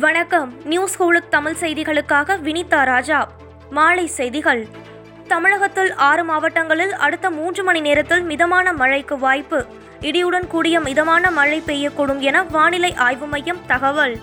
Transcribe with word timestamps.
வணக்கம். 0.00 0.54
நியூஸ் 0.64 1.02
ஹோலுக் 1.02 1.28
தமிழ் 1.30 1.56
செய்திகளுக்காக 1.60 2.36
வினிதா 2.42 2.84
ராஜா. 2.84 3.28
மாலை 3.70 4.06
செய்திகள். 4.06 4.66
தமிழகத்தில் 5.28 5.94
ஆறு 5.94 6.24
மாவட்டங்களில் 6.24 6.92
அடுத்த 6.92 7.30
மூன்று 7.30 7.64
மணி 7.64 7.80
நேரத்தில் 7.80 8.22
மிதமான 8.22 8.72
மழைக்கு 8.72 9.18
வாய்ப்பு. 9.18 9.66
இடியுடன் 10.00 10.46
கூடிய 10.46 10.80
மிதமான 10.80 11.30
மழை 11.30 11.62
பெய்யக்கூடும் 11.66 12.18
என 12.18 12.42
வானிலை 12.42 12.94
ஆய்வு 12.94 13.26
மையம் 13.26 13.62
தகவல். 13.66 14.16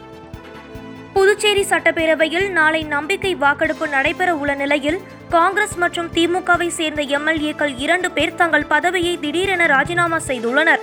புதுச்சேரி 1.13 1.65
சட்டப்பேரவையில் 1.69 2.49
நாளை 2.49 2.83
நம்பிக்கை 2.83 3.35
வாக்கெடுப்பு 3.35 3.87
நடைபெற 3.87 4.35
உள்ள 4.35 4.53
நிலையில் 4.53 5.01
காங்கிரஸ் 5.29 5.75
மற்றும் 5.75 6.11
திமுகவை 6.13 6.67
சேர்ந்த 6.67 7.03
எம்எல்ஏக்கள் 7.03 7.73
இரண்டு 7.77 8.11
பேர் 8.11 8.35
தங்கள் 8.35 8.65
பதவியை 8.65 9.19
திடீரென 9.19 9.65
ராஜினாமா 9.65 10.17
செய்துள்ளனர். 10.27 10.79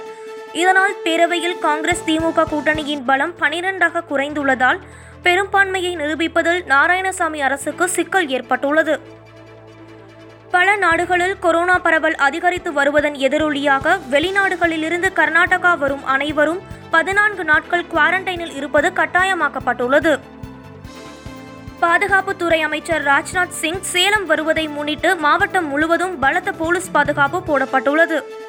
இதனால் 0.52 0.94
பேரவையில் 1.04 1.58
காங்கிரஸ் 1.58 2.04
திமுக 2.06 2.44
கூட்டணியின் 2.48 3.04
பலம் 3.04 3.34
பனிரெண்டாக 3.40 4.02
குறைந்துள்ளதால் 4.10 4.78
பெரும்பான்மையை 5.22 5.96
நிரூபிப்பதில் 5.96 6.60
நாராயணசாமி 6.68 7.38
அரசுக்கு 7.40 7.88
சிக்கல் 7.88 8.28
ஏற்பட்டுள்ளது. 8.28 9.00
பல 10.50 10.76
நாடுகளில் 10.76 11.38
கொரோனா 11.38 11.78
பரவல் 11.78 12.14
அதிகரித்து 12.14 12.72
வருவதன் 12.72 13.14
எதிரொலியாக 13.14 13.98
வெளிநாடுகளிலிருந்து 14.10 15.08
கர்நாடகா 15.14 15.78
வரும் 15.78 16.04
அனைவரும் 16.04 16.60
பதினான்கு 16.90 17.44
நாட்கள் 17.44 17.84
குவாரண்டைனில் 17.94 18.54
இருப்பது 18.54 18.90
கட்டாயமாக்கப்பட்டுள்ளது. 18.90 20.18
பாதுகாப்புத்துறை 21.80 22.60
அமைச்சர் 22.60 23.04
ராஜ்நாத் 23.04 23.48
சிங் 23.48 23.80
சேலம் 23.80 24.26
வருவதை 24.26 24.68
முன்னிட்டு 24.68 25.16
மாவட்டம் 25.16 25.66
முழுவதும் 25.66 26.18
பலத்த 26.18 26.52
போலீஸ் 26.52 26.90
பாதுகாப்பு 26.90 27.42
போடப்பட்டுள்ளது. 27.42 28.46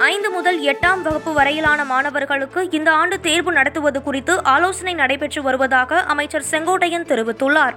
ஐந்து 0.00 0.30
முதல் 0.30 0.62
எட்டாம் 0.62 1.02
வகுப்பு 1.02 1.32
வரையிலான 1.32 1.84
மாணவர்களுக்கு 1.84 2.70
இந்த 2.70 2.92
ஆண்டு 2.92 3.20
தேர்வு 3.20 3.52
நடத்துவது 3.52 4.02
குறித்து 4.02 4.44
ஆலோசனை 4.44 4.94
நடைபெற்று 4.94 5.42
வருவதாக 5.42 6.00
அமைச்சர் 6.00 6.44
செங்கோட்டையன் 6.50 7.06
தெரிவித்துள்ளார். 7.06 7.74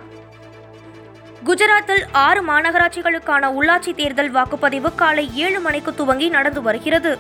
குஜராத்தில் 1.46 2.04
ஆறு 2.12 2.42
மாநகராட்சிகளுக்கான 2.48 3.52
உள்ளாட்சி 3.60 3.96
தேர்தல் 3.96 4.36
வாக்குப்பதிவு 4.36 4.96
காலை 4.96 5.32
ஏழு 5.36 5.60
மணிக்கு 5.60 5.96
துவங்கி 5.96 6.30
நடந்து 6.30 6.62
வருகிறது. 6.62 7.18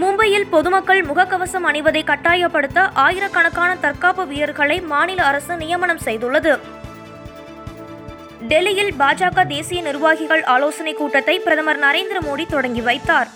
மும்பையில் 0.00 0.48
பொதுமக்கள் 0.50 1.04
முகக்கவசம் 1.04 1.66
அணிவதை 1.66 2.04
கட்டாயப்படுத்த 2.04 2.90
ஆயிரக்கணக்கான 2.94 3.76
தற்காப்பு 3.76 4.26
வீரர்களை 4.26 4.80
மாநில 4.80 5.24
அரசு 5.24 5.56
நியமனம் 5.56 6.04
செய்துள்ளது. 6.04 6.58
டெல்லியில் 8.48 8.94
பாஜக 8.98 9.46
தேசிய 9.46 9.82
நிர்வாகிகள் 9.82 10.44
ஆலோசனைக் 10.44 10.96
கூட்டத்தை 10.96 11.38
பிரதமர் 11.38 11.78
நரேந்திர 11.78 12.18
மோடி 12.20 12.46
தொடங்கி 12.46 12.80
வைத்தார். 12.80 13.28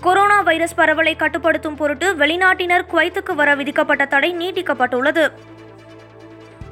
கொரோனா 0.00 0.40
வைரஸ் 0.40 0.74
பரவலை 0.74 1.16
கட்டுப்படுத்தும் 1.16 1.76
பொருட்டு 1.76 2.14
வெளிநாட்டினர் 2.14 2.84
குவைத்துக்கு 2.92 3.34
வர 3.34 3.54
விதிக்கப்பட்ட 3.54 4.04
தடை 4.04 4.34
நீட்டிக்கப்பட்டுள்ளது. 4.34 5.30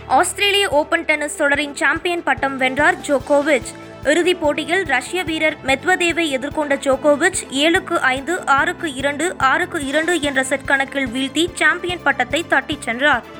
ஆஸ்திரேலிய 0.06 0.68
ஓபன் 0.68 1.04
டென்னிஸ் 1.04 1.36
தொடரின் 1.36 1.76
சாம்பியன் 1.76 2.22
பட்டம் 2.22 2.56
வென்றார் 2.56 2.96
ஜோகோவிச். 2.96 3.74
இறுதிப் 4.04 4.40
போட்டியில் 4.40 4.84
ரஷ்ய 4.84 5.22
வீரர் 5.22 5.56
மெத்வதேவை 5.66 6.26
எதிர்கொண்ட 6.38 6.76
ஜோகோவிச் 6.76 7.42
ஏழுக்கு 7.50 7.98
ஐந்து 7.98 8.46
ஆறுக்கு 8.46 8.94
இரண்டு 8.94 9.34
ஆறுக்கு 9.38 9.86
இரண்டு 9.86 10.20
என்ற 10.20 10.44
செட் 10.44 10.64
கணக்கில் 10.64 11.06
வீழ்த்தி 11.06 11.48
சாம்பியன் 11.54 12.02
பட்டத்தை 12.02 12.44
தட்டிச் 12.48 12.82
சென்றார். 12.82 13.38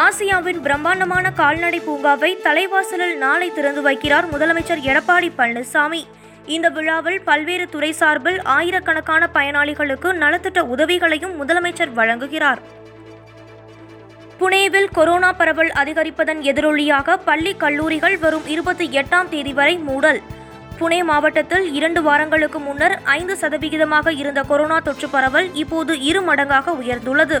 ஆசியாவின் 0.00 0.60
பிரம்மாண்டமான 0.60 1.32
கால்நடை 1.32 1.80
பூங்காவை 1.80 2.36
தலைவாசலில் 2.42 3.16
நாளை 3.16 3.52
திறந்து 3.52 3.82
வைக்கிறார் 3.82 4.26
முதலமைச்சர் 4.32 4.82
எடப்பாடி 4.82 5.28
பழனிசாமி. 5.38 6.06
இந்த 6.46 6.68
விழாவில் 6.68 7.20
பல்வேறு 7.20 7.68
துறை 7.68 7.92
சார்பில் 7.92 8.42
ஆயிரக்கணக்கான 8.42 9.28
பயனாளிகளுக்கு 9.34 10.12
நலத்திட்ட 10.12 10.60
உதவிகளையும் 10.60 11.34
முதலமைச்சர் 11.40 11.92
வழங்குகிறார். 11.96 12.58
புனேவில் 14.40 14.88
கொரோனா 14.92 15.32
பரவல் 15.32 15.72
அதிகரிப்பதன் 15.74 16.40
எதிரொலியாக 16.40 17.16
பள்ளி 17.16 17.54
கல்லூரிகள் 17.54 18.18
வரும் 18.18 18.46
இருபத்தி 18.46 18.88
எட்டாம் 18.88 19.28
தேதி 19.28 19.52
வரை 19.52 19.78
மூடல். 19.78 20.20
புனே 20.78 21.04
மாவட்டத்தில் 21.04 21.72
இரண்டு 21.72 22.02
வாரங்களுக்கு 22.02 22.58
முன்னர் 22.58 23.00
ஐந்து 23.04 23.36
சதவிகிதமாக 23.40 24.08
இருந்த 24.08 24.42
கொரோனா 24.42 24.78
தொற்று 24.78 25.08
பரவல் 25.08 25.54
இப்போது 25.54 26.00
இரு 26.00 26.20
மடங்காக 26.20 26.74
உயர்ந்துள்ளது. 26.82 27.40